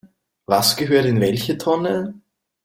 [0.47, 2.15] Was gehört in welche Tonne?